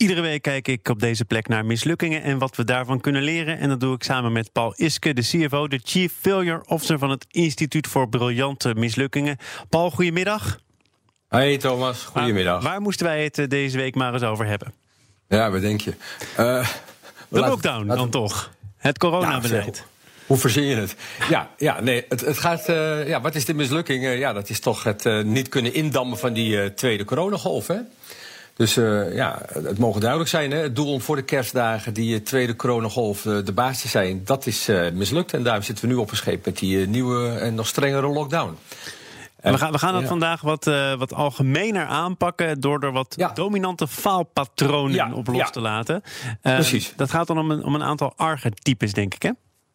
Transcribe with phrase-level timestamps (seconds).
[0.00, 3.58] Iedere week kijk ik op deze plek naar mislukkingen en wat we daarvan kunnen leren.
[3.58, 7.10] En dat doe ik samen met Paul Iske, de CFO, de Chief Failure Officer van
[7.10, 9.36] het Instituut voor Briljante Mislukkingen.
[9.68, 10.58] Paul, goedemiddag.
[11.28, 12.62] Hey Thomas, goedemiddag.
[12.62, 14.72] Waar, waar moesten wij het eh, deze week maar eens over hebben?
[15.28, 15.94] Ja, wat denk je?
[16.38, 16.68] Uh,
[17.28, 18.50] de lockdown dan toch?
[18.76, 19.76] Het coronabeleid.
[19.76, 19.82] Ja,
[20.26, 20.96] hoe verzin je het?
[21.28, 22.68] Ja, ja nee, het, het gaat.
[22.68, 24.04] Uh, ja, wat is de mislukking?
[24.04, 27.66] Uh, ja, dat is toch het niet kunnen indammen van die tweede coronagolf.
[27.66, 27.78] Hè?
[28.60, 30.50] Dus uh, ja, het mogen duidelijk zijn.
[30.50, 30.58] Hè?
[30.58, 34.46] Het doel om voor de kerstdagen die tweede coronagolf uh, de baas te zijn, dat
[34.46, 35.34] is uh, mislukt.
[35.34, 38.56] En daarom zitten we nu opgescheept met die nieuwe en nog strengere lockdown.
[39.40, 40.08] En we gaan, we gaan dat ja.
[40.08, 40.64] vandaag wat,
[40.98, 43.30] wat algemener aanpakken door er wat ja.
[43.34, 46.02] dominante faalpatronen ja, op los te laten.
[46.42, 46.92] Precies.
[46.96, 49.30] Dat gaat dan om een, om een aantal archetypes, denk ik, hè?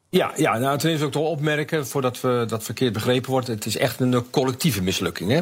[0.10, 3.48] Ja, ja nou, ten eerste ook toch opmerken, voordat we dat verkeerd begrepen wordt.
[3.48, 5.32] Het is echt een collectieve mislukking.
[5.32, 5.42] Hè?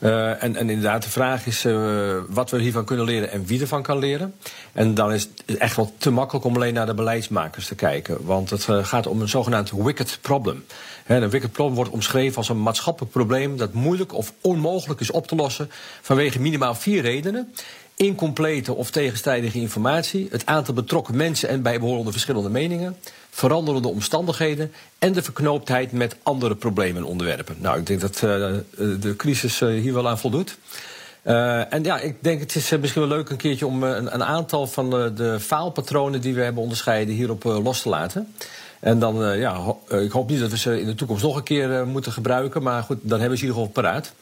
[0.00, 3.60] Uh, en, en, inderdaad, de vraag is uh, wat we hiervan kunnen leren en wie
[3.60, 4.34] ervan kan leren.
[4.72, 8.24] En dan is het echt wel te makkelijk om alleen naar de beleidsmakers te kijken.
[8.24, 10.64] Want het uh, gaat om een zogenaamd wicked problem.
[11.06, 15.26] Een wicked problem wordt omschreven als een maatschappelijk probleem dat moeilijk of onmogelijk is op
[15.26, 17.52] te lossen vanwege minimaal vier redenen
[17.96, 22.96] incomplete of tegenstrijdige informatie, het aantal betrokken mensen en bijbehorende verschillende meningen,
[23.30, 27.56] veranderende omstandigheden en de verknooptheid met andere problemen en onderwerpen.
[27.58, 28.20] Nou, ik denk dat uh,
[29.00, 30.58] de crisis uh, hier wel aan voldoet.
[31.70, 34.66] En ja, ik denk het is misschien wel leuk een keertje om een, een, aantal
[34.66, 38.34] van de faalpatronen die we hebben onderscheiden hierop los te laten.
[38.86, 41.36] En dan, uh, ja, ho ik hoop niet dat we ze in de toekomst nog
[41.36, 42.62] een keer uh, moeten gebruiken.
[42.62, 44.12] Maar goed, dan hebben we ze in ieder geval paraat.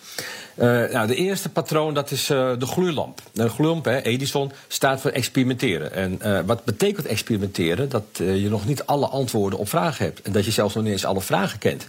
[0.56, 3.20] Uh, nou, de eerste patroon, dat is de gloeilamp.
[3.32, 5.92] De gloeilamp, hè, Edison, staat voor experimenteren.
[5.92, 7.88] En wat betekent experimenteren?
[7.88, 10.22] Dat je nog niet alle antwoorden op vragen hebt.
[10.22, 11.88] En dat je zelfs nog niet eens alle vragen kent.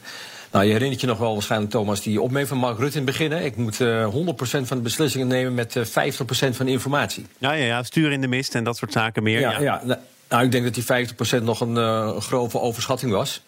[0.51, 3.17] Nou, je herinnert je nog wel waarschijnlijk, Thomas, die opmerking van Mark Rutte in het
[3.17, 3.31] begin.
[3.31, 3.43] Hè?
[3.43, 5.87] Ik moet uh, 100% van de beslissingen nemen met uh, 50%
[6.27, 7.25] van de informatie.
[7.37, 9.39] Ja, ja, ja, stuur in de mist en dat soort zaken meer.
[9.39, 9.81] Ja, ja.
[9.85, 9.99] ja
[10.29, 13.41] nou, ik denk dat die 50% nog een uh, grove overschatting was.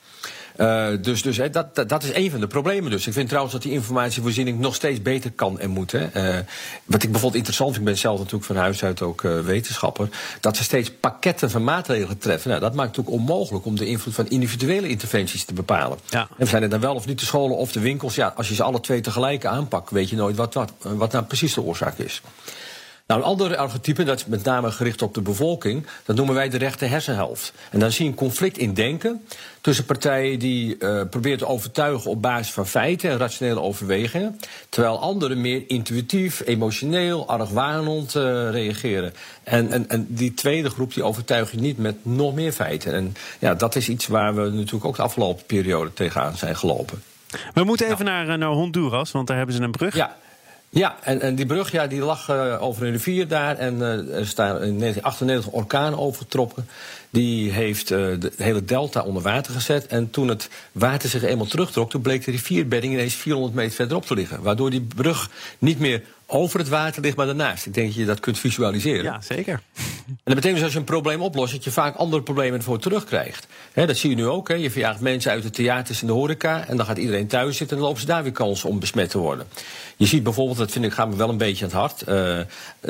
[0.57, 2.91] Uh, dus dus hè, dat, dat, dat, is een van de problemen.
[2.91, 5.91] Dus ik vind trouwens dat die informatievoorziening nog steeds beter kan en moet.
[5.91, 5.99] Hè.
[5.99, 6.39] Uh,
[6.85, 10.09] wat ik bijvoorbeeld interessant vind, ik ben zelf natuurlijk van huis uit ook uh, wetenschapper.
[10.39, 12.49] Dat ze steeds pakketten van maatregelen treffen.
[12.49, 15.97] Nou, dat maakt het natuurlijk onmogelijk om de invloed van individuele interventies te bepalen.
[16.09, 16.27] Ja.
[16.37, 18.15] En zijn het dan wel of niet de scholen of de winkels?
[18.15, 21.25] Ja, als je ze alle twee tegelijk aanpakt, weet je nooit wat, wat, wat nou
[21.25, 22.21] precies de oorzaak is.
[23.07, 26.49] Nou, een ander archetype, dat is met name gericht op de bevolking, dat noemen wij
[26.49, 27.53] de rechte hersenhelft.
[27.71, 29.25] En dan zie je een conflict in denken
[29.61, 34.99] tussen partijen die uh, proberen te overtuigen op basis van feiten en rationele overwegingen, terwijl
[34.99, 39.13] anderen meer intuïtief, emotioneel, argwanend uh, reageren.
[39.43, 42.93] En, en, en die tweede groep die overtuig je niet met nog meer feiten.
[42.93, 47.01] En ja, dat is iets waar we natuurlijk ook de afgelopen periode tegenaan zijn gelopen.
[47.53, 48.23] We moeten even ja.
[48.23, 49.95] naar, naar Honduras, want daar hebben ze een brug.
[49.95, 50.15] Ja.
[50.77, 53.57] Ja, en, en die brug ja, die lag uh, over een rivier daar.
[53.57, 56.67] En uh, er staan in 1998 orkaan overgetrokken.
[57.17, 59.87] Die heeft uh, de hele delta onder water gezet.
[59.87, 64.05] En toen het water zich eenmaal terugtrok, toen bleek de rivierbedding ineens 400 meter verderop
[64.05, 64.41] te liggen.
[64.41, 65.29] Waardoor die brug
[65.59, 67.65] niet meer over het water ligt, maar daarnaast.
[67.65, 69.03] Ik denk dat je dat kunt visualiseren.
[69.03, 69.61] Ja, zeker.
[70.07, 72.79] En dat betekent dus als je een probleem oplost, dat je vaak andere problemen ervoor
[72.79, 73.47] terugkrijgt.
[73.71, 74.47] He, dat zie je nu ook.
[74.47, 74.53] He.
[74.53, 76.67] Je verjaagt mensen uit de theaters en de horeca.
[76.67, 79.09] En dan gaat iedereen thuis zitten en dan lopen ze daar weer kans om besmet
[79.09, 79.47] te worden.
[79.97, 82.03] Je ziet bijvoorbeeld, dat vind ik, gaat me wel een beetje aan het hart.
[82.07, 82.39] Uh,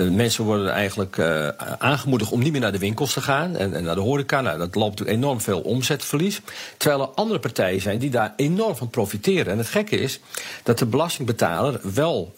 [0.05, 3.73] uh, mensen worden eigenlijk uh, aangemoedigd om niet meer naar de winkels te gaan en,
[3.73, 4.16] en naar de horeca.
[4.25, 6.41] Nou, dat loopt enorm veel omzetverlies.
[6.77, 9.51] Terwijl er andere partijen zijn die daar enorm van profiteren.
[9.51, 10.19] En het gekke is
[10.63, 12.33] dat de belastingbetaler wel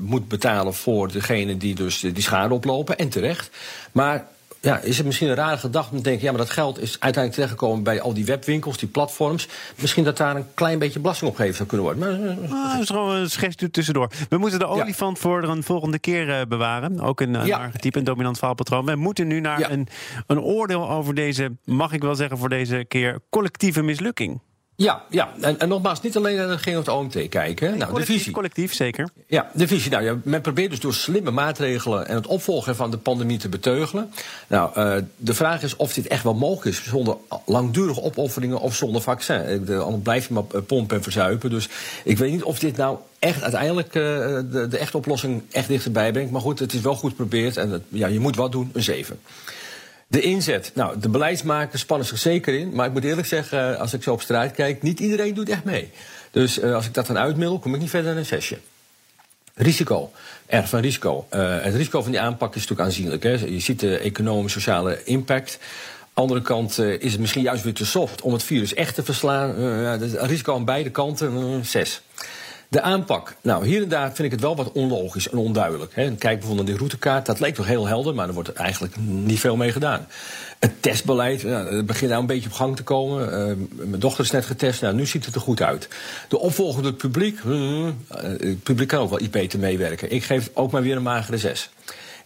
[0.00, 2.98] moet betalen voor degene die dus die schade oplopen.
[2.98, 3.50] En terecht.
[3.92, 4.26] Maar
[4.64, 6.24] ja, is het misschien een rare gedachte om te denken...
[6.24, 9.48] ja, maar dat geld is uiteindelijk terechtgekomen bij al die webwinkels, die platforms.
[9.80, 12.48] Misschien dat daar een klein beetje belasting op gegeven zou kunnen worden.
[12.48, 14.10] Maar, ah, dat is gewoon een schetsje tussendoor.
[14.28, 15.22] We moeten de olifant ja.
[15.22, 17.00] voor een volgende keer uh, bewaren.
[17.00, 17.58] Ook een, een ja.
[17.58, 18.84] archetype, een dominant faalpatroon.
[18.84, 19.70] We moeten nu naar ja.
[19.70, 19.88] een,
[20.26, 24.40] een oordeel over deze, mag ik wel zeggen voor deze keer, collectieve mislukking.
[24.76, 25.32] Ja, ja.
[25.40, 27.70] En, en nogmaals, niet alleen naar de het OMT kijken.
[27.70, 28.32] Nee, nou, de visie.
[28.32, 29.08] Collectief, zeker.
[29.26, 29.90] Ja, de visie.
[29.90, 33.48] Nou, ja, men probeert dus door slimme maatregelen en het opvolgen van de pandemie te
[33.48, 34.12] beteugelen.
[34.46, 37.16] Nou, uh, de vraag is of dit echt wel mogelijk is zonder
[37.46, 39.68] langdurige opofferingen of zonder vaccin.
[39.68, 41.50] Anders blijf je maar pompen en verzuipen.
[41.50, 41.68] Dus
[42.04, 44.02] ik weet niet of dit nou echt uiteindelijk uh,
[44.50, 46.30] de, de echte oplossing echt dichterbij brengt.
[46.30, 48.82] Maar goed, het is wel goed geprobeerd en het, ja, je moet wat doen, een
[48.82, 49.18] 7.
[50.14, 50.70] De inzet.
[50.74, 52.70] Nou, de beleidsmakers spannen zich zeker in.
[52.74, 55.64] Maar ik moet eerlijk zeggen, als ik zo op straat kijk, niet iedereen doet echt
[55.64, 55.90] mee.
[56.30, 58.58] Dus als ik dat dan uitmiddel, kom ik niet verder dan een zesje.
[59.54, 60.12] Risico.
[60.46, 61.26] Erg van risico.
[61.30, 63.22] het risico van die aanpak is natuurlijk aanzienlijk.
[63.22, 63.30] Hè.
[63.30, 65.58] Je ziet de economische, sociale impact
[66.12, 69.54] andere kant is het misschien juist weer te soft om het virus echt te verslaan.
[70.16, 72.02] Risico aan beide kanten, zes.
[72.74, 73.36] De aanpak.
[73.40, 75.92] Nou, hier en daar vind ik het wel wat onlogisch en onduidelijk.
[75.92, 77.26] Kijk bijvoorbeeld naar die routekaart.
[77.26, 80.06] Dat leek toch heel helder, maar er wordt eigenlijk niet veel mee gedaan.
[80.58, 83.48] Het testbeleid, ja, het begint nou een beetje op gang te komen.
[83.48, 85.88] Uh, mijn dochter is net getest, nou, nu ziet het er goed uit.
[86.28, 87.38] De opvolger door het publiek.
[87.46, 90.10] Uh, het publiek kan ook wel iets beter meewerken.
[90.10, 91.70] Ik geef ook maar weer een magere zes.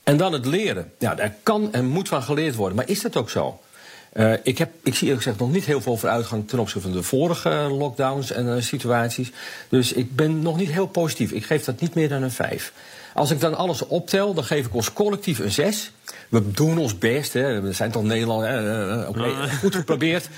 [0.02, 0.92] En dan het leren.
[0.98, 2.76] Ja, daar kan en moet van geleerd worden.
[2.76, 3.60] Maar is dat ook zo?
[4.14, 6.96] Uh, ik, heb, ik zie eerlijk gezegd nog niet heel veel vooruitgang ten opzichte van
[6.96, 9.32] de vorige lockdowns en uh, situaties.
[9.68, 11.32] Dus ik ben nog niet heel positief.
[11.32, 12.72] Ik geef dat niet meer dan een 5.
[13.14, 15.92] Als ik dan alles optel, dan geef ik ons collectief een 6.
[16.28, 17.32] We doen ons best.
[17.32, 17.60] Hè.
[17.60, 18.44] We zijn toch Nederland.
[18.44, 20.28] Uh, Oké, okay, goed geprobeerd.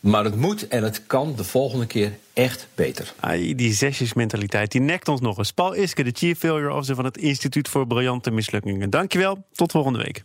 [0.00, 3.12] Maar het moet en het kan de volgende keer echt beter.
[3.20, 5.52] Ai, die zesjesmentaliteit, die nekt ons nog eens.
[5.52, 8.90] Paul Iske, de Chief Failure Officer van het Instituut voor Briljante Mislukkingen.
[8.90, 10.24] Dankjewel, tot volgende week.